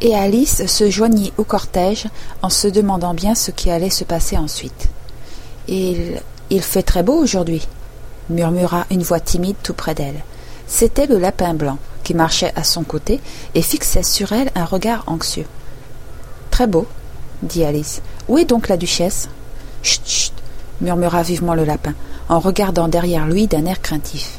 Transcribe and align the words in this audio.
et 0.00 0.14
Alice 0.14 0.66
se 0.66 0.90
joignit 0.90 1.32
au 1.38 1.44
cortège 1.44 2.06
en 2.42 2.50
se 2.50 2.68
demandant 2.68 3.14
bien 3.14 3.34
ce 3.34 3.50
qui 3.50 3.70
allait 3.70 3.90
se 3.90 4.04
passer 4.04 4.36
ensuite. 4.36 4.88
Il, 5.68 6.20
il 6.50 6.62
fait 6.62 6.82
très 6.82 7.02
beau 7.02 7.14
aujourd'hui, 7.14 7.66
murmura 8.28 8.86
une 8.90 9.02
voix 9.02 9.20
timide 9.20 9.56
tout 9.62 9.74
près 9.74 9.94
d'elle. 9.94 10.22
C'était 10.66 11.06
le 11.06 11.18
lapin 11.18 11.54
blanc 11.54 11.78
qui 12.02 12.14
marchait 12.14 12.52
à 12.56 12.64
son 12.64 12.82
côté 12.82 13.20
et 13.54 13.62
fixait 13.62 14.02
sur 14.02 14.32
elle 14.32 14.50
un 14.54 14.64
regard 14.64 15.04
anxieux. 15.06 15.46
Très 16.50 16.66
beau, 16.66 16.86
dit 17.42 17.64
Alice. 17.64 18.02
Où 18.28 18.38
est 18.38 18.44
donc 18.44 18.68
la 18.68 18.76
duchesse? 18.76 19.28
Chut, 19.82 20.02
chut 20.06 20.32
murmura 20.80 21.22
vivement 21.22 21.54
le 21.54 21.64
lapin, 21.64 21.94
en 22.28 22.40
regardant 22.40 22.88
derrière 22.88 23.26
lui 23.26 23.46
d'un 23.46 23.66
air 23.66 23.80
craintif. 23.80 24.38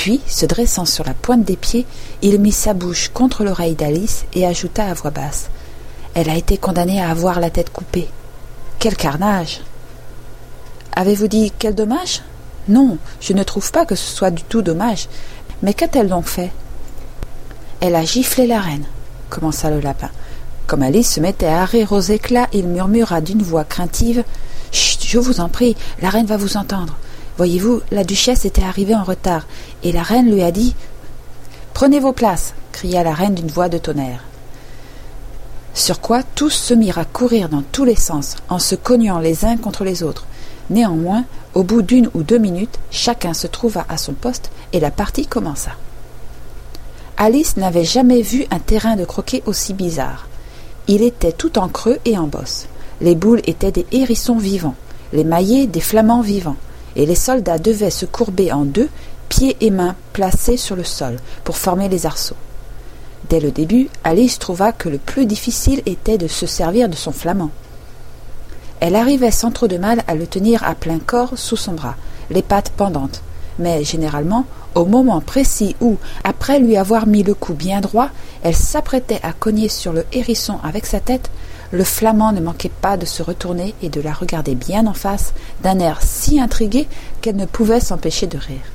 Puis, 0.00 0.22
se 0.26 0.46
dressant 0.46 0.86
sur 0.86 1.04
la 1.04 1.12
pointe 1.12 1.44
des 1.44 1.58
pieds, 1.58 1.84
il 2.22 2.40
mit 2.40 2.52
sa 2.52 2.72
bouche 2.72 3.10
contre 3.12 3.44
l'oreille 3.44 3.74
d'Alice 3.74 4.24
et 4.32 4.46
ajouta 4.46 4.86
à 4.86 4.94
voix 4.94 5.10
basse. 5.10 5.50
Elle 6.14 6.30
a 6.30 6.36
été 6.36 6.56
condamnée 6.56 7.02
à 7.02 7.10
avoir 7.10 7.38
la 7.38 7.50
tête 7.50 7.70
coupée. 7.70 8.08
Quel 8.78 8.96
carnage. 8.96 9.60
Avez-vous 10.96 11.28
dit 11.28 11.52
quel 11.58 11.74
dommage? 11.74 12.22
Non, 12.66 12.96
je 13.20 13.34
ne 13.34 13.42
trouve 13.42 13.70
pas 13.70 13.84
que 13.84 13.94
ce 13.94 14.10
soit 14.10 14.30
du 14.30 14.42
tout 14.42 14.62
dommage. 14.62 15.06
Mais 15.62 15.74
qu'a-t-elle 15.74 16.08
donc 16.08 16.24
fait? 16.24 16.50
Elle 17.82 17.94
a 17.94 18.02
giflé 18.02 18.46
la 18.46 18.60
reine, 18.60 18.86
commença 19.28 19.68
le 19.68 19.80
lapin. 19.80 20.08
Comme 20.66 20.82
Alice 20.82 21.12
se 21.12 21.20
mettait 21.20 21.44
à 21.44 21.66
rire 21.66 21.92
aux 21.92 22.00
éclats, 22.00 22.48
il 22.54 22.68
murmura 22.68 23.20
d'une 23.20 23.42
voix 23.42 23.64
craintive. 23.64 24.24
Chut, 24.72 25.04
je 25.04 25.18
vous 25.18 25.40
en 25.40 25.50
prie, 25.50 25.76
la 26.00 26.08
reine 26.08 26.24
va 26.24 26.38
vous 26.38 26.56
entendre. 26.56 26.96
Voyez-vous, 27.40 27.80
la 27.90 28.04
duchesse 28.04 28.44
était 28.44 28.62
arrivée 28.62 28.94
en 28.94 29.02
retard, 29.02 29.46
et 29.82 29.92
la 29.92 30.02
reine 30.02 30.30
lui 30.30 30.42
a 30.42 30.50
dit 30.50 30.74
Prenez 31.72 31.98
vos 31.98 32.12
places 32.12 32.52
cria 32.70 33.02
la 33.02 33.14
reine 33.14 33.34
d'une 33.34 33.48
voix 33.48 33.70
de 33.70 33.78
tonnerre. 33.78 34.24
Sur 35.72 36.02
quoi 36.02 36.22
tous 36.22 36.50
se 36.50 36.74
mirent 36.74 36.98
à 36.98 37.06
courir 37.06 37.48
dans 37.48 37.62
tous 37.62 37.86
les 37.86 37.96
sens, 37.96 38.36
en 38.50 38.58
se 38.58 38.74
cognant 38.74 39.20
les 39.20 39.46
uns 39.46 39.56
contre 39.56 39.84
les 39.84 40.02
autres. 40.02 40.26
Néanmoins, 40.68 41.24
au 41.54 41.62
bout 41.62 41.80
d'une 41.80 42.10
ou 42.12 42.24
deux 42.24 42.36
minutes, 42.36 42.78
chacun 42.90 43.32
se 43.32 43.46
trouva 43.46 43.86
à 43.88 43.96
son 43.96 44.12
poste 44.12 44.50
et 44.74 44.78
la 44.78 44.90
partie 44.90 45.26
commença. 45.26 45.70
Alice 47.16 47.56
n'avait 47.56 47.84
jamais 47.84 48.20
vu 48.20 48.44
un 48.50 48.58
terrain 48.58 48.96
de 48.96 49.06
croquet 49.06 49.42
aussi 49.46 49.72
bizarre. 49.72 50.28
Il 50.88 51.00
était 51.00 51.32
tout 51.32 51.58
en 51.58 51.68
creux 51.68 52.00
et 52.04 52.18
en 52.18 52.26
bosse. 52.26 52.66
Les 53.00 53.14
boules 53.14 53.40
étaient 53.46 53.72
des 53.72 53.86
hérissons 53.92 54.36
vivants, 54.36 54.76
les 55.14 55.24
maillets 55.24 55.66
des 55.66 55.80
flamands 55.80 56.20
vivants 56.20 56.58
et 56.96 57.06
les 57.06 57.14
soldats 57.14 57.58
devaient 57.58 57.90
se 57.90 58.06
courber 58.06 58.52
en 58.52 58.64
deux, 58.64 58.88
pieds 59.28 59.56
et 59.60 59.70
mains 59.70 59.96
placés 60.12 60.56
sur 60.56 60.76
le 60.76 60.84
sol, 60.84 61.16
pour 61.44 61.56
former 61.56 61.88
les 61.88 62.06
arceaux. 62.06 62.36
Dès 63.28 63.40
le 63.40 63.50
début, 63.50 63.88
Alice 64.02 64.38
trouva 64.38 64.72
que 64.72 64.88
le 64.88 64.98
plus 64.98 65.26
difficile 65.26 65.82
était 65.86 66.18
de 66.18 66.26
se 66.26 66.46
servir 66.46 66.88
de 66.88 66.96
son 66.96 67.12
flamand. 67.12 67.50
Elle 68.80 68.96
arrivait 68.96 69.30
sans 69.30 69.50
trop 69.50 69.68
de 69.68 69.76
mal 69.76 70.02
à 70.08 70.14
le 70.14 70.26
tenir 70.26 70.64
à 70.64 70.74
plein 70.74 70.98
corps 70.98 71.32
sous 71.36 71.56
son 71.56 71.72
bras, 71.72 71.96
les 72.30 72.42
pattes 72.42 72.70
pendantes, 72.70 73.22
mais 73.58 73.84
généralement, 73.84 74.46
au 74.74 74.84
moment 74.84 75.20
précis 75.20 75.76
où, 75.80 75.96
après 76.24 76.58
lui 76.58 76.76
avoir 76.76 77.06
mis 77.06 77.22
le 77.22 77.34
cou 77.34 77.52
bien 77.52 77.80
droit, 77.80 78.08
elle 78.42 78.56
s'apprêtait 78.56 79.20
à 79.22 79.32
cogner 79.32 79.68
sur 79.68 79.92
le 79.92 80.06
hérisson 80.12 80.58
avec 80.64 80.86
sa 80.86 81.00
tête, 81.00 81.30
le 81.72 81.84
flamand 81.84 82.32
ne 82.32 82.40
manquait 82.40 82.70
pas 82.70 82.96
de 82.96 83.06
se 83.06 83.22
retourner 83.22 83.74
et 83.82 83.88
de 83.88 84.00
la 84.00 84.12
regarder 84.12 84.54
bien 84.54 84.86
en 84.86 84.94
face, 84.94 85.32
d'un 85.62 85.78
air 85.78 86.00
si 86.02 86.40
intrigué 86.40 86.88
qu'elle 87.20 87.36
ne 87.36 87.46
pouvait 87.46 87.80
s'empêcher 87.80 88.26
de 88.26 88.38
rire. 88.38 88.72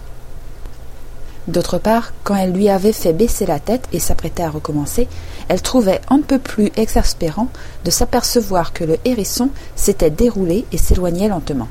D'autre 1.48 1.78
part, 1.78 2.14
quand 2.24 2.36
elle 2.36 2.54
lui 2.54 2.70
avait 2.70 2.92
fait 2.92 3.14
baisser 3.14 3.46
la 3.46 3.60
tête 3.60 3.88
et 3.92 4.00
s'apprêtait 4.00 4.44
à 4.44 4.50
recommencer, 4.50 5.08
elle 5.48 5.62
trouvait 5.62 6.02
un 6.10 6.22
peu 6.22 6.40
plus 6.40 6.72
exaspérant 6.76 7.50
de 7.84 7.92
s'apercevoir 7.92 8.74
que 8.74 8.84
le 8.84 8.98
hérisson 9.06 9.50
s'était 9.76 10.10
déroulé 10.10 10.66
et 10.72 10.78
s'éloignait 10.78 11.28
lentement. 11.28 11.68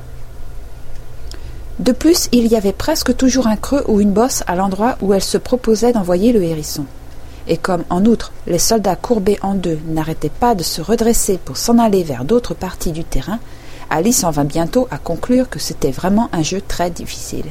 De 1.79 1.91
plus, 1.91 2.29
il 2.31 2.47
y 2.47 2.55
avait 2.55 2.71
presque 2.71 3.17
toujours 3.17 3.47
un 3.47 3.57
creux 3.57 3.83
ou 3.89 3.99
une 3.99 4.13
bosse 4.13 4.43
à 4.47 4.55
l'endroit 4.55 4.95
où 5.01 5.13
elle 5.13 5.23
se 5.23 5.37
proposait 5.37 5.91
d'envoyer 5.91 6.31
le 6.31 6.41
hérisson 6.41 6.85
et 7.47 7.57
comme 7.57 7.83
en 7.89 8.05
outre 8.05 8.31
les 8.47 8.59
soldats 8.59 8.95
courbés 8.95 9.39
en 9.41 9.53
deux 9.53 9.79
n'arrêtaient 9.87 10.29
pas 10.29 10.55
de 10.55 10.63
se 10.63 10.81
redresser 10.81 11.37
pour 11.37 11.57
s'en 11.57 11.77
aller 11.77 12.03
vers 12.03 12.25
d'autres 12.25 12.53
parties 12.53 12.91
du 12.91 13.03
terrain, 13.03 13.39
Alice 13.89 14.23
en 14.23 14.31
vint 14.31 14.45
bientôt 14.45 14.87
à 14.91 14.97
conclure 14.97 15.49
que 15.49 15.59
c'était 15.59 15.91
vraiment 15.91 16.29
un 16.33 16.41
jeu 16.41 16.61
très 16.61 16.89
difficile. 16.89 17.45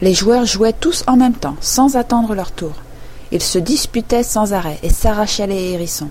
Les 0.00 0.14
joueurs 0.14 0.44
jouaient 0.44 0.74
tous 0.74 1.02
en 1.06 1.16
même 1.16 1.34
temps, 1.34 1.56
sans 1.60 1.96
attendre 1.96 2.34
leur 2.34 2.52
tour. 2.52 2.72
Ils 3.32 3.42
se 3.42 3.58
disputaient 3.58 4.22
sans 4.22 4.52
arrêt 4.52 4.78
et 4.82 4.90
s'arrachaient 4.90 5.46
les 5.46 5.72
hérissons. 5.72 6.10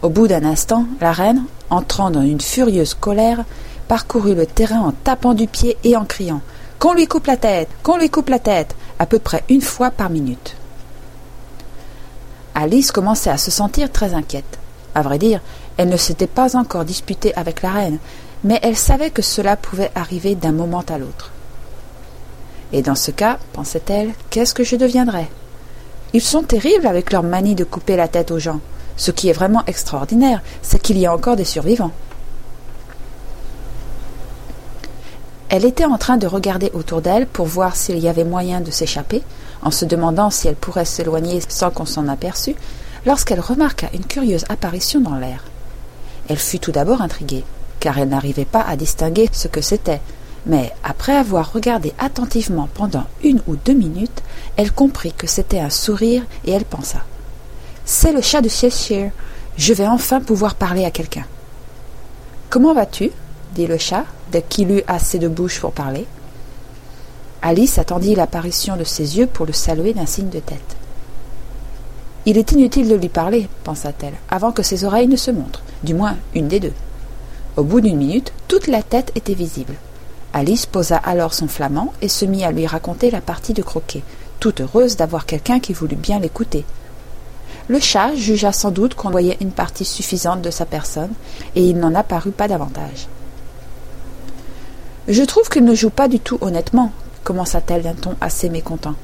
Au 0.00 0.08
bout 0.08 0.26
d'un 0.26 0.44
instant, 0.44 0.86
la 1.00 1.12
reine, 1.12 1.44
entrant 1.70 2.10
dans 2.10 2.22
une 2.22 2.40
furieuse 2.40 2.94
colère, 2.94 3.44
parcourut 3.86 4.34
le 4.34 4.46
terrain 4.46 4.80
en 4.80 4.92
tapant 4.92 5.34
du 5.34 5.46
pied 5.46 5.76
et 5.84 5.96
en 5.96 6.04
criant 6.04 6.40
Qu'on 6.78 6.94
lui 6.94 7.06
coupe 7.06 7.26
la 7.26 7.36
tête 7.36 7.68
Qu'on 7.82 7.98
lui 7.98 8.10
coupe 8.10 8.30
la 8.30 8.40
tête 8.40 8.74
à 8.98 9.06
peu 9.06 9.18
près 9.18 9.44
une 9.48 9.60
fois 9.60 9.90
par 9.90 10.10
minute. 10.10 10.56
Alice 12.62 12.92
commençait 12.92 13.28
à 13.28 13.38
se 13.38 13.50
sentir 13.50 13.90
très 13.90 14.14
inquiète. 14.14 14.60
À 14.94 15.02
vrai 15.02 15.18
dire, 15.18 15.40
elle 15.76 15.88
ne 15.88 15.96
s'était 15.96 16.28
pas 16.28 16.56
encore 16.56 16.84
disputée 16.84 17.34
avec 17.34 17.60
la 17.60 17.72
reine, 17.72 17.98
mais 18.44 18.60
elle 18.62 18.76
savait 18.76 19.10
que 19.10 19.20
cela 19.20 19.56
pouvait 19.56 19.90
arriver 19.96 20.36
d'un 20.36 20.52
moment 20.52 20.84
à 20.88 20.96
l'autre. 20.96 21.32
Et 22.72 22.80
dans 22.80 22.94
ce 22.94 23.10
cas, 23.10 23.38
pensait-elle, 23.52 24.12
qu'est-ce 24.30 24.54
que 24.54 24.62
je 24.62 24.76
deviendrais? 24.76 25.28
Ils 26.12 26.22
sont 26.22 26.44
terribles 26.44 26.86
avec 26.86 27.10
leur 27.10 27.24
manie 27.24 27.56
de 27.56 27.64
couper 27.64 27.96
la 27.96 28.06
tête 28.06 28.30
aux 28.30 28.38
gens. 28.38 28.60
Ce 28.96 29.10
qui 29.10 29.28
est 29.28 29.32
vraiment 29.32 29.64
extraordinaire, 29.66 30.40
c'est 30.62 30.80
qu'il 30.80 30.98
y 30.98 31.06
a 31.06 31.12
encore 31.12 31.34
des 31.34 31.44
survivants. 31.44 31.90
Elle 35.48 35.64
était 35.64 35.84
en 35.84 35.98
train 35.98 36.16
de 36.16 36.28
regarder 36.28 36.70
autour 36.74 37.00
d'elle 37.00 37.26
pour 37.26 37.46
voir 37.46 37.74
s'il 37.74 37.98
y 37.98 38.08
avait 38.08 38.22
moyen 38.22 38.60
de 38.60 38.70
s'échapper, 38.70 39.20
en 39.62 39.70
se 39.70 39.84
demandant 39.84 40.30
si 40.30 40.48
elle 40.48 40.56
pourrait 40.56 40.84
s'éloigner 40.84 41.40
sans 41.48 41.70
qu'on 41.70 41.86
s'en 41.86 42.08
aperçût, 42.08 42.56
lorsqu'elle 43.06 43.40
remarqua 43.40 43.88
une 43.94 44.04
curieuse 44.04 44.44
apparition 44.48 45.00
dans 45.00 45.16
l'air. 45.16 45.44
Elle 46.28 46.38
fut 46.38 46.58
tout 46.58 46.72
d'abord 46.72 47.02
intriguée, 47.02 47.44
car 47.80 47.98
elle 47.98 48.08
n'arrivait 48.08 48.44
pas 48.44 48.62
à 48.62 48.76
distinguer 48.76 49.28
ce 49.32 49.48
que 49.48 49.60
c'était, 49.60 50.00
mais 50.46 50.72
après 50.82 51.16
avoir 51.16 51.52
regardé 51.52 51.92
attentivement 51.98 52.68
pendant 52.74 53.04
une 53.22 53.42
ou 53.46 53.56
deux 53.56 53.74
minutes, 53.74 54.22
elle 54.56 54.72
comprit 54.72 55.12
que 55.12 55.26
c'était 55.26 55.60
un 55.60 55.70
sourire 55.70 56.24
et 56.44 56.52
elle 56.52 56.64
pensa 56.64 56.98
C'est 57.84 58.12
le 58.12 58.20
chat 58.20 58.40
de 58.40 58.48
Cheshire. 58.48 59.10
Je 59.56 59.74
vais 59.74 59.86
enfin 59.86 60.20
pouvoir 60.20 60.54
parler 60.54 60.84
à 60.84 60.90
quelqu'un. 60.90 61.26
Comment 62.50 62.74
vas-tu? 62.74 63.10
dit 63.54 63.66
le 63.66 63.78
chat, 63.78 64.04
dès 64.30 64.42
qu'il 64.42 64.70
eut 64.70 64.82
assez 64.86 65.18
de 65.18 65.28
bouche 65.28 65.60
pour 65.60 65.72
parler. 65.72 66.06
Alice 67.44 67.78
attendit 67.78 68.14
l'apparition 68.14 68.76
de 68.76 68.84
ses 68.84 69.18
yeux 69.18 69.26
pour 69.26 69.46
le 69.46 69.52
saluer 69.52 69.94
d'un 69.94 70.06
signe 70.06 70.28
de 70.28 70.38
tête. 70.38 70.76
Il 72.24 72.38
est 72.38 72.52
inutile 72.52 72.88
de 72.88 72.94
lui 72.94 73.08
parler, 73.08 73.48
pensa-t-elle, 73.64 74.14
avant 74.30 74.52
que 74.52 74.62
ses 74.62 74.84
oreilles 74.84 75.08
ne 75.08 75.16
se 75.16 75.32
montrent, 75.32 75.62
du 75.82 75.92
moins 75.92 76.16
une 76.36 76.46
des 76.46 76.60
deux. 76.60 76.72
Au 77.56 77.64
bout 77.64 77.80
d'une 77.80 77.96
minute, 77.96 78.32
toute 78.46 78.68
la 78.68 78.84
tête 78.84 79.10
était 79.16 79.34
visible. 79.34 79.74
Alice 80.32 80.66
posa 80.66 80.96
alors 80.96 81.34
son 81.34 81.48
flamand 81.48 81.92
et 82.00 82.08
se 82.08 82.24
mit 82.24 82.44
à 82.44 82.52
lui 82.52 82.66
raconter 82.66 83.10
la 83.10 83.20
partie 83.20 83.54
de 83.54 83.62
croquet, 83.62 84.04
toute 84.38 84.60
heureuse 84.60 84.96
d'avoir 84.96 85.26
quelqu'un 85.26 85.58
qui 85.58 85.72
voulut 85.72 85.96
bien 85.96 86.20
l'écouter. 86.20 86.64
Le 87.66 87.80
chat 87.80 88.14
jugea 88.14 88.52
sans 88.52 88.70
doute 88.70 88.94
qu'on 88.94 89.10
voyait 89.10 89.36
une 89.40 89.50
partie 89.50 89.84
suffisante 89.84 90.42
de 90.42 90.50
sa 90.50 90.64
personne, 90.64 91.12
et 91.56 91.64
il 91.64 91.76
n'en 91.76 91.94
apparut 91.96 92.30
pas 92.30 92.46
davantage. 92.46 93.08
Je 95.08 95.22
trouve 95.24 95.48
qu'il 95.48 95.64
ne 95.64 95.74
joue 95.74 95.90
pas 95.90 96.06
du 96.06 96.20
tout 96.20 96.38
honnêtement, 96.40 96.92
commença-t-elle 97.24 97.82
d'un 97.82 97.94
ton 97.94 98.14
assez 98.20 98.48
mécontent. 98.48 98.94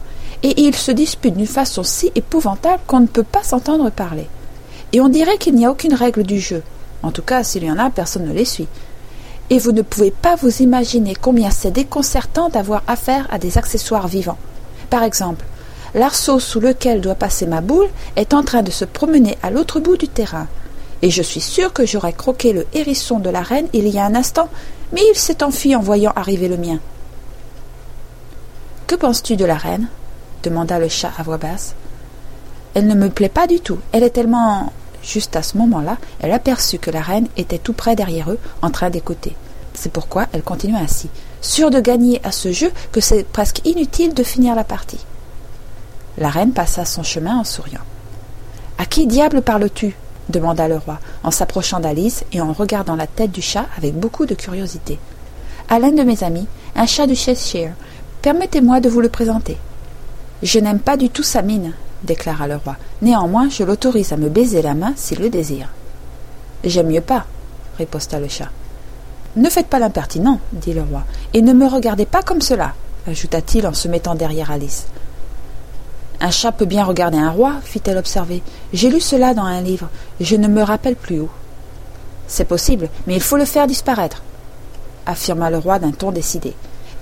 Et 0.43 0.63
il 0.63 0.75
se 0.75 0.93
dispute 0.93 1.37
d'une 1.37 1.47
façon 1.47 1.83
si 1.83 2.13
épouvantable 2.15 2.83
qu'on 2.87 3.01
ne 3.01 3.07
peut 3.07 3.23
pas 3.25 3.43
s'entendre 3.43 3.91
parler. 3.91 4.27
Et 4.93 5.01
on 5.01 5.09
dirait 5.09 5.39
qu'il 5.39 5.55
n'y 5.55 5.67
a 5.67 5.71
aucune 5.71 5.95
règle 5.95 6.23
du 6.23 6.39
jeu. 6.39 6.63
En 7.03 7.11
tout 7.11 7.23
cas, 7.23 7.43
s'il 7.45 7.65
y 7.65 7.71
en 7.71 7.79
a, 7.79 7.91
personne 7.91 8.27
ne 8.27 8.33
les 8.33 8.45
suit. 8.45 8.69
Et 9.51 9.59
vous 9.59 9.73
ne 9.73 9.83
pouvez 9.83 10.11
pas 10.11 10.37
vous 10.37 10.63
imaginer 10.63 11.15
combien 11.15 11.51
c'est 11.51 11.71
déconcertant 11.71 12.49
d'avoir 12.49 12.83
affaire 12.87 13.27
à 13.31 13.39
des 13.39 13.59
accessoires 13.59 14.09
vivants. 14.09 14.39
Par 14.91 15.03
exemple, 15.03 15.45
l'arceau 15.95 16.39
sous 16.39 16.61
lequel 16.61 17.01
doit 17.01 17.15
passer 17.15 17.47
ma 17.47 17.61
boule 17.61 17.89
est 18.17 18.35
en 18.35 18.43
train 18.43 18.63
de 18.63 18.71
se 18.71 18.85
promener 18.85 19.39
à 19.43 19.51
l'autre 19.51 19.81
bout 19.81 19.97
du 19.97 20.09
terrain. 20.09 20.47
Et 21.03 21.11
je 21.11 21.23
suis 21.23 21.41
sûr 21.41 21.73
que 21.73 21.87
j'aurais 21.87 22.13
croqué 22.13 22.53
le 22.53 22.67
hérisson 22.75 23.19
de 23.21 23.31
la 23.31 23.43
reine 23.43 23.69
il 23.73 23.89
y 23.89 23.99
a 23.99 24.05
un 24.05 24.15
instant, 24.15 24.49
mais 24.93 25.03
il 25.13 25.19
s'est 25.19 25.43
enfui 25.43 25.77
en 25.77 25.81
voyant 25.81 26.13
arriver 26.17 26.49
le 26.49 26.57
mien. 26.57 26.79
Que 28.89 28.95
penses-tu 28.95 29.37
de 29.37 29.45
la 29.45 29.59
reine? 29.59 29.87
demanda 30.43 30.79
le 30.79 30.89
chat 30.89 31.13
à 31.19 31.23
voix 31.23 31.37
basse. 31.37 31.75
Elle 32.73 32.87
ne 32.87 32.95
me 32.95 33.11
plaît 33.11 33.29
pas 33.29 33.47
du 33.47 33.61
tout. 33.61 33.79
Elle 33.93 34.03
est 34.03 34.09
tellement. 34.09 34.73
Juste 35.03 35.37
à 35.37 35.43
ce 35.43 35.59
moment-là, 35.59 35.99
elle 36.21 36.33
aperçut 36.33 36.79
que 36.79 36.91
la 36.91 37.03
reine 37.03 37.29
était 37.37 37.59
tout 37.59 37.75
près 37.75 37.97
derrière 37.97 38.31
eux, 38.31 38.39
en 38.63 38.71
train 38.71 38.89
d'écouter. 38.89 39.37
C'est 39.75 39.93
pourquoi 39.93 40.27
elle 40.33 40.43
continua 40.43 40.79
ainsi, 40.79 41.11
sûre 41.43 41.71
de 41.71 41.81
gagner 41.81 42.19
à 42.25 42.33
ce 42.33 42.51
jeu 42.51 42.73
que 42.91 43.03
c'est 43.03 43.25
presque 43.25 43.61
inutile 43.67 44.15
de 44.15 44.23
finir 44.23 44.55
la 44.55 44.65
partie. 44.65 45.05
La 46.17 46.31
reine 46.31 46.53
passa 46.53 46.87
son 46.87 47.03
chemin 47.03 47.37
en 47.37 47.45
souriant. 47.45 47.85
À 48.79 48.87
qui 48.87 49.07
diable 49.07 49.43
parles-tu? 49.43 49.95
demanda 50.31 50.67
le 50.67 50.79
roi, 50.79 50.99
en 51.25 51.31
s'approchant 51.31 51.81
d'Alice 51.81 52.25
et 52.33 52.41
en 52.41 52.55
regardant 52.55 52.97
la 52.97 53.07
tête 53.07 53.33
du 53.33 53.43
chat 53.43 53.67
avec 53.77 53.95
beaucoup 53.95 54.25
de 54.25 54.35
curiosité. 54.35 54.99
À 55.69 55.79
l'un 55.79 55.93
de 55.93 56.03
mes 56.03 56.25
amis, 56.25 56.47
un 56.75 56.87
chat 56.87 57.07
du 57.07 57.15
Cheshire. 57.15 57.73
Permettez-moi 58.29 58.81
de 58.81 58.91
vous 58.91 59.01
le 59.01 59.09
présenter. 59.09 59.57
Je 60.43 60.59
n'aime 60.59 60.81
pas 60.81 60.99
du 60.99 61.09
tout 61.09 61.23
sa 61.23 61.41
mine, 61.41 61.73
déclara 62.03 62.47
le 62.47 62.57
roi. 62.57 62.77
Néanmoins, 63.01 63.49
je 63.49 63.65
l'autorise 63.65 64.13
à 64.13 64.19
me 64.19 64.29
baiser 64.29 64.61
la 64.61 64.75
main 64.75 64.93
s'il 64.97 65.21
le 65.21 65.31
désire. 65.31 65.71
J'aime 66.63 66.89
mieux 66.89 67.01
pas, 67.01 67.25
riposta 67.79 68.21
le 68.21 68.29
chat. 68.29 68.51
Ne 69.37 69.49
faites 69.49 69.69
pas 69.69 69.79
l'impertinent, 69.79 70.41
dit 70.53 70.75
le 70.75 70.83
roi, 70.83 71.05
et 71.33 71.41
ne 71.41 71.55
me 71.55 71.67
regardez 71.67 72.05
pas 72.05 72.21
comme 72.21 72.43
cela, 72.43 72.75
ajouta-t-il 73.07 73.67
en 73.67 73.73
se 73.73 73.89
mettant 73.89 74.15
derrière 74.15 74.51
Alice. 74.51 74.89
Un 76.21 76.31
chat 76.31 76.53
peut 76.53 76.67
bien 76.67 76.85
regarder 76.85 77.17
un 77.17 77.31
roi, 77.31 77.55
fit-elle 77.63 77.97
observer. 77.97 78.43
J'ai 78.75 78.91
lu 78.91 79.01
cela 79.01 79.33
dans 79.33 79.45
un 79.45 79.63
livre. 79.63 79.89
Je 80.21 80.37
ne 80.37 80.49
me 80.49 80.63
rappelle 80.63 80.97
plus 80.97 81.21
où. 81.21 81.31
C'est 82.27 82.45
possible, 82.45 82.91
mais 83.07 83.15
il 83.15 83.23
faut 83.23 83.39
le 83.39 83.47
faire 83.47 83.67
disparaître, 83.67 84.23
affirma 85.07 85.49
le 85.49 85.57
roi 85.57 85.79
d'un 85.79 85.93
ton 85.93 86.13
décidé. 86.13 86.53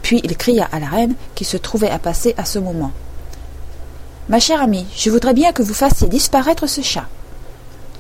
Puis 0.07 0.21
il 0.23 0.37
cria 0.37 0.69
à 0.71 0.79
la 0.79 0.87
reine, 0.87 1.17
qui 1.35 1.45
se 1.45 1.57
trouvait 1.57 1.91
à 1.91 1.99
passer 1.99 2.33
à 2.39 2.45
ce 2.45 2.61
moment. 2.61 2.93
Ma 4.29 4.39
chère 4.39 4.63
amie, 4.63 4.87
je 4.97 5.11
voudrais 5.11 5.35
bien 5.35 5.51
que 5.51 5.65
vous 5.65 5.75
fassiez 5.75 6.07
disparaître 6.07 6.69
ce 6.69 6.81
chat. 6.81 7.07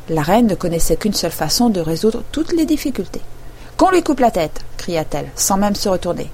La 0.08 0.22
reine 0.22 0.46
ne 0.46 0.54
connaissait 0.54 0.94
qu'une 0.94 1.14
seule 1.14 1.32
façon 1.32 1.68
de 1.68 1.80
résoudre 1.80 2.22
toutes 2.30 2.52
les 2.52 2.64
difficultés. 2.64 3.22
Qu'on 3.76 3.90
lui 3.90 4.04
coupe 4.04 4.20
la 4.20 4.30
tête, 4.30 4.60
cria-t-elle, 4.76 5.32
sans 5.34 5.56
même 5.56 5.74
se 5.74 5.88
retourner. 5.88 6.30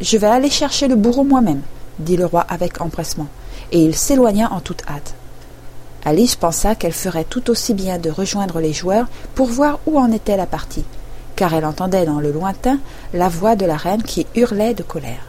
Je 0.00 0.16
vais 0.16 0.26
aller 0.26 0.48
chercher 0.48 0.88
le 0.88 0.96
bourreau 0.96 1.24
moi-même, 1.24 1.60
dit 1.98 2.16
le 2.16 2.24
roi 2.24 2.40
avec 2.48 2.80
empressement 2.80 3.28
et 3.72 3.84
il 3.84 3.94
s'éloigna 3.94 4.50
en 4.50 4.60
toute 4.60 4.84
hâte. 4.88 5.12
Alice 6.06 6.36
pensa 6.36 6.74
qu'elle 6.74 6.94
ferait 6.94 7.24
tout 7.24 7.50
aussi 7.50 7.74
bien 7.74 7.98
de 7.98 8.08
rejoindre 8.08 8.60
les 8.60 8.72
joueurs 8.72 9.08
pour 9.34 9.48
voir 9.48 9.80
où 9.84 9.98
en 9.98 10.10
était 10.12 10.38
la 10.38 10.46
partie, 10.46 10.86
car 11.36 11.54
elle 11.54 11.66
entendait 11.66 12.06
dans 12.06 12.18
le 12.18 12.32
lointain 12.32 12.78
la 13.14 13.28
voix 13.28 13.54
de 13.54 13.66
la 13.66 13.76
reine 13.76 14.02
qui 14.02 14.26
hurlait 14.34 14.74
de 14.74 14.82
colère. 14.82 15.26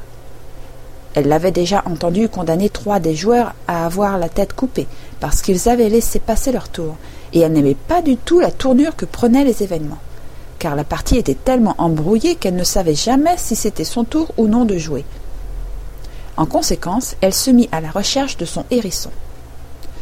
Elle 1.13 1.27
l'avait 1.27 1.51
déjà 1.51 1.83
entendu 1.85 2.29
condamner 2.29 2.69
trois 2.69 2.99
des 2.99 3.15
joueurs 3.15 3.53
à 3.67 3.85
avoir 3.85 4.17
la 4.17 4.29
tête 4.29 4.53
coupée, 4.53 4.87
parce 5.19 5.41
qu'ils 5.41 5.67
avaient 5.67 5.89
laissé 5.89 6.19
passer 6.19 6.51
leur 6.51 6.69
tour, 6.69 6.95
et 7.33 7.39
elle 7.39 7.53
n'aimait 7.53 7.75
pas 7.75 8.01
du 8.01 8.17
tout 8.17 8.39
la 8.39 8.51
tournure 8.51 8.95
que 8.95 9.05
prenaient 9.05 9.43
les 9.43 9.63
événements, 9.63 9.97
car 10.59 10.75
la 10.75 10.83
partie 10.83 11.17
était 11.17 11.33
tellement 11.33 11.75
embrouillée 11.79 12.35
qu'elle 12.35 12.55
ne 12.55 12.63
savait 12.63 12.95
jamais 12.95 13.35
si 13.37 13.55
c'était 13.55 13.83
son 13.83 14.03
tour 14.03 14.31
ou 14.37 14.47
non 14.47 14.63
de 14.63 14.77
jouer. 14.77 15.05
En 16.37 16.45
conséquence, 16.45 17.15
elle 17.21 17.33
se 17.33 17.49
mit 17.49 17.67
à 17.71 17.81
la 17.81 17.89
recherche 17.89 18.37
de 18.37 18.45
son 18.45 18.63
hérisson. 18.69 19.09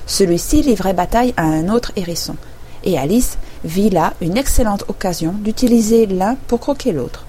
Celui-ci 0.08 0.64
livrait 0.64 0.94
bataille 0.94 1.34
à 1.38 1.44
un 1.44 1.70
autre 1.70 1.94
hérisson, 1.96 2.36
et 2.84 3.00
Alice 3.00 3.38
vit 3.66 3.90
là 3.90 4.14
une 4.22 4.38
excellente 4.38 4.86
occasion 4.88 5.34
d'utiliser 5.34 6.06
l'un 6.06 6.38
pour 6.48 6.60
croquer 6.60 6.92
l'autre. 6.92 7.26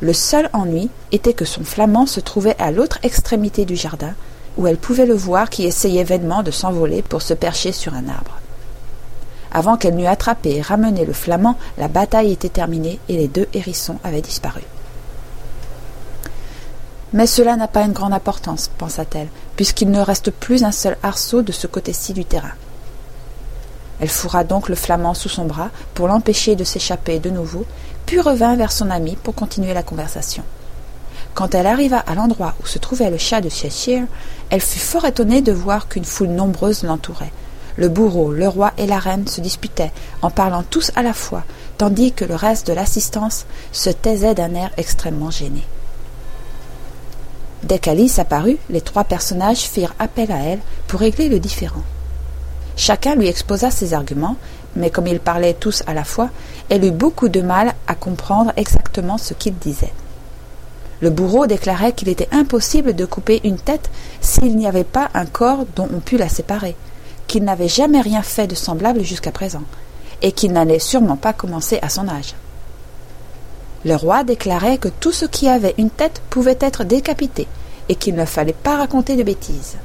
Le 0.00 0.12
seul 0.12 0.50
ennui 0.52 0.90
était 1.10 1.32
que 1.32 1.46
son 1.46 1.64
flamand 1.64 2.06
se 2.06 2.20
trouvait 2.20 2.56
à 2.58 2.70
l'autre 2.70 2.98
extrémité 3.02 3.64
du 3.64 3.76
jardin, 3.76 4.14
où 4.58 4.66
elle 4.66 4.76
pouvait 4.76 5.06
le 5.06 5.14
voir 5.14 5.50
qui 5.50 5.64
essayait 5.64 6.04
vainement 6.04 6.42
de 6.42 6.50
s'envoler 6.50 7.02
pour 7.02 7.22
se 7.22 7.34
percher 7.34 7.72
sur 7.72 7.94
un 7.94 8.08
arbre. 8.08 8.38
Avant 9.52 9.76
qu'elle 9.76 9.96
n'eût 9.96 10.06
attrapé 10.06 10.56
et 10.56 10.62
ramené 10.62 11.06
le 11.06 11.14
flamand, 11.14 11.56
la 11.78 11.88
bataille 11.88 12.32
était 12.32 12.50
terminée 12.50 13.00
et 13.08 13.16
les 13.16 13.28
deux 13.28 13.48
hérissons 13.54 13.98
avaient 14.04 14.20
disparu. 14.20 14.62
Mais 17.14 17.26
cela 17.26 17.56
n'a 17.56 17.68
pas 17.68 17.82
une 17.82 17.92
grande 17.92 18.12
importance, 18.12 18.70
pensa-t-elle, 18.76 19.28
puisqu'il 19.56 19.90
ne 19.90 20.00
reste 20.00 20.30
plus 20.30 20.64
un 20.64 20.72
seul 20.72 20.98
arceau 21.02 21.40
de 21.40 21.52
ce 21.52 21.66
côté-ci 21.66 22.12
du 22.12 22.26
terrain. 22.26 22.52
Elle 24.00 24.08
fourra 24.08 24.44
donc 24.44 24.68
le 24.68 24.74
flamand 24.74 25.14
sous 25.14 25.28
son 25.28 25.44
bras 25.44 25.70
pour 25.94 26.08
l'empêcher 26.08 26.56
de 26.56 26.64
s'échapper 26.64 27.18
de 27.18 27.30
nouveau, 27.30 27.64
puis 28.04 28.20
revint 28.20 28.56
vers 28.56 28.72
son 28.72 28.90
ami 28.90 29.16
pour 29.22 29.34
continuer 29.34 29.74
la 29.74 29.82
conversation. 29.82 30.42
Quand 31.34 31.54
elle 31.54 31.66
arriva 31.66 31.98
à 31.98 32.14
l'endroit 32.14 32.54
où 32.62 32.66
se 32.66 32.78
trouvait 32.78 33.10
le 33.10 33.18
chat 33.18 33.40
de 33.40 33.48
Cheshire, 33.48 34.04
elle 34.50 34.60
fut 34.60 34.78
fort 34.78 35.04
étonnée 35.04 35.42
de 35.42 35.52
voir 35.52 35.88
qu'une 35.88 36.04
foule 36.04 36.28
nombreuse 36.28 36.82
l'entourait. 36.82 37.32
Le 37.76 37.90
bourreau, 37.90 38.32
le 38.32 38.48
roi 38.48 38.72
et 38.78 38.86
la 38.86 38.98
reine 38.98 39.28
se 39.28 39.42
disputaient, 39.42 39.92
en 40.22 40.30
parlant 40.30 40.62
tous 40.62 40.90
à 40.96 41.02
la 41.02 41.12
fois, 41.12 41.44
tandis 41.76 42.12
que 42.12 42.24
le 42.24 42.34
reste 42.34 42.66
de 42.66 42.72
l'assistance 42.72 43.44
se 43.70 43.90
taisait 43.90 44.34
d'un 44.34 44.54
air 44.54 44.70
extrêmement 44.78 45.30
gêné. 45.30 45.62
Dès 47.64 47.78
qu'Alice 47.78 48.18
apparut, 48.18 48.58
les 48.70 48.80
trois 48.80 49.04
personnages 49.04 49.62
firent 49.62 49.94
appel 49.98 50.32
à 50.32 50.38
elle 50.38 50.60
pour 50.86 51.00
régler 51.00 51.28
le 51.28 51.38
différend. 51.38 51.82
Chacun 52.76 53.14
lui 53.14 53.26
exposa 53.26 53.70
ses 53.70 53.94
arguments, 53.94 54.36
mais 54.76 54.90
comme 54.90 55.06
ils 55.06 55.18
parlaient 55.18 55.54
tous 55.54 55.82
à 55.86 55.94
la 55.94 56.04
fois, 56.04 56.28
elle 56.68 56.84
eut 56.84 56.90
beaucoup 56.90 57.28
de 57.28 57.40
mal 57.40 57.74
à 57.86 57.94
comprendre 57.94 58.52
exactement 58.56 59.16
ce 59.16 59.34
qu'ils 59.34 59.56
disaient. 59.56 59.92
Le 61.00 61.10
bourreau 61.10 61.46
déclarait 61.46 61.92
qu'il 61.92 62.08
était 62.08 62.28
impossible 62.32 62.94
de 62.94 63.04
couper 63.04 63.40
une 63.44 63.58
tête 63.58 63.90
s'il 64.20 64.56
n'y 64.56 64.66
avait 64.66 64.84
pas 64.84 65.08
un 65.14 65.26
corps 65.26 65.64
dont 65.74 65.88
on 65.94 66.00
pût 66.00 66.16
la 66.16 66.28
séparer, 66.28 66.76
qu'il 67.26 67.44
n'avait 67.44 67.68
jamais 67.68 68.00
rien 68.00 68.22
fait 68.22 68.46
de 68.46 68.54
semblable 68.54 69.02
jusqu'à 69.02 69.32
présent, 69.32 69.62
et 70.22 70.32
qu'il 70.32 70.52
n'allait 70.52 70.78
sûrement 70.78 71.16
pas 71.16 71.32
commencer 71.32 71.78
à 71.82 71.88
son 71.88 72.08
âge. 72.08 72.34
Le 73.84 73.94
roi 73.94 74.24
déclarait 74.24 74.78
que 74.78 74.88
tout 74.88 75.12
ce 75.12 75.26
qui 75.26 75.48
avait 75.48 75.74
une 75.78 75.90
tête 75.90 76.20
pouvait 76.30 76.58
être 76.60 76.84
décapité 76.84 77.46
et 77.88 77.94
qu'il 77.94 78.14
ne 78.14 78.24
fallait 78.24 78.52
pas 78.52 78.76
raconter 78.76 79.16
de 79.16 79.22
bêtises. 79.22 79.76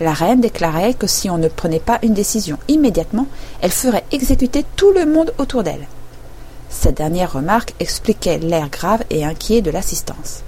La 0.00 0.14
reine 0.14 0.40
déclarait 0.40 0.94
que 0.94 1.06
si 1.06 1.28
on 1.28 1.36
ne 1.36 1.48
prenait 1.48 1.78
pas 1.78 1.98
une 2.02 2.14
décision 2.14 2.58
immédiatement, 2.68 3.26
elle 3.60 3.70
ferait 3.70 4.04
exécuter 4.12 4.64
tout 4.74 4.92
le 4.92 5.04
monde 5.04 5.34
autour 5.36 5.62
d'elle. 5.62 5.86
Cette 6.70 6.96
dernière 6.96 7.34
remarque 7.34 7.74
expliquait 7.80 8.38
l'air 8.38 8.70
grave 8.70 9.04
et 9.10 9.26
inquiet 9.26 9.60
de 9.60 9.70
l'assistance. 9.70 10.42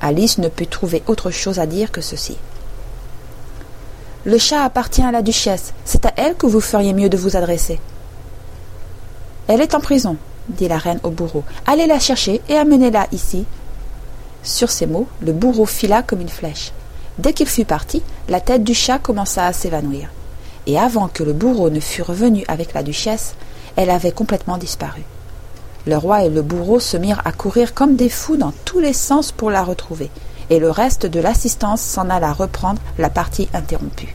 Alice 0.00 0.38
ne 0.38 0.48
put 0.48 0.66
trouver 0.66 1.04
autre 1.06 1.30
chose 1.30 1.60
à 1.60 1.66
dire 1.66 1.92
que 1.92 2.00
ceci. 2.00 2.36
Le 4.24 4.38
chat 4.38 4.64
appartient 4.64 5.02
à 5.02 5.12
la 5.12 5.22
duchesse, 5.22 5.72
c'est 5.84 6.04
à 6.06 6.12
elle 6.16 6.34
que 6.34 6.46
vous 6.46 6.60
feriez 6.60 6.94
mieux 6.94 7.08
de 7.08 7.16
vous 7.16 7.36
adresser. 7.36 7.78
Elle 9.46 9.60
est 9.60 9.76
en 9.76 9.80
prison, 9.80 10.16
dit 10.48 10.66
la 10.66 10.78
reine 10.78 11.00
au 11.04 11.10
bourreau. 11.10 11.44
Allez 11.66 11.86
la 11.86 12.00
chercher 12.00 12.40
et 12.48 12.56
amenez-la 12.56 13.06
ici. 13.12 13.44
Sur 14.42 14.72
ces 14.72 14.86
mots, 14.86 15.06
le 15.20 15.32
bourreau 15.32 15.66
fila 15.66 16.02
comme 16.02 16.20
une 16.20 16.28
flèche. 16.28 16.72
Dès 17.18 17.32
qu'il 17.32 17.48
fut 17.48 17.64
parti, 17.64 18.02
la 18.28 18.40
tête 18.40 18.64
du 18.64 18.74
chat 18.74 18.98
commença 18.98 19.46
à 19.46 19.52
s'évanouir. 19.52 20.08
Et 20.66 20.78
avant 20.78 21.08
que 21.08 21.22
le 21.22 21.32
bourreau 21.32 21.70
ne 21.70 21.80
fût 21.80 22.02
revenu 22.02 22.44
avec 22.48 22.72
la 22.72 22.82
duchesse, 22.82 23.34
elle 23.76 23.90
avait 23.90 24.12
complètement 24.12 24.58
disparu. 24.58 25.02
Le 25.86 25.96
roi 25.96 26.22
et 26.22 26.30
le 26.30 26.42
bourreau 26.42 26.78
se 26.78 26.96
mirent 26.96 27.22
à 27.24 27.32
courir 27.32 27.74
comme 27.74 27.96
des 27.96 28.08
fous 28.08 28.36
dans 28.36 28.52
tous 28.64 28.78
les 28.78 28.92
sens 28.92 29.32
pour 29.32 29.50
la 29.50 29.64
retrouver, 29.64 30.10
et 30.48 30.58
le 30.58 30.70
reste 30.70 31.06
de 31.06 31.20
l'assistance 31.20 31.80
s'en 31.80 32.08
alla 32.08 32.32
reprendre 32.32 32.80
la 32.98 33.10
partie 33.10 33.48
interrompue. 33.52 34.14